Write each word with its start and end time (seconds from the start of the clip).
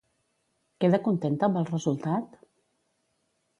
Queda 0.83 0.99
contenta 1.09 1.49
amb 1.51 1.61
el 1.63 1.69
resultat? 1.69 2.43